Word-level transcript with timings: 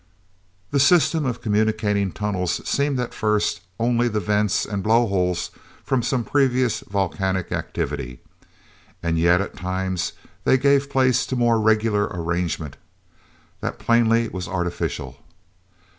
The 0.71 0.79
system 0.79 1.27
of 1.27 1.43
communicating 1.43 2.11
tunnels 2.11 2.67
seemed 2.67 2.99
at 2.99 3.13
first 3.13 3.61
only 3.79 4.07
the 4.07 4.19
vents 4.19 4.65
and 4.65 4.81
blow 4.81 5.05
holes 5.05 5.51
from 5.83 6.01
some 6.01 6.23
previous 6.23 6.79
volcanic 6.79 7.51
activity. 7.51 8.19
And 9.03 9.19
yet, 9.19 9.41
at 9.41 9.55
times 9.55 10.13
they 10.43 10.57
gave 10.57 10.89
place 10.89 11.23
to 11.27 11.35
more 11.35 11.59
regular 11.59 12.07
arrangement 12.11 12.77
that 13.59 13.77
plainly 13.77 14.27
was 14.29 14.47
artificial. 14.47 15.17